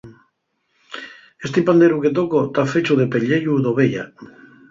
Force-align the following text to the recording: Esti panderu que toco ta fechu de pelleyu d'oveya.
Esti 1.49 1.61
panderu 1.67 1.97
que 2.03 2.13
toco 2.19 2.39
ta 2.55 2.63
fechu 2.73 2.93
de 3.01 3.09
pelleyu 3.13 3.53
d'oveya. 3.67 4.03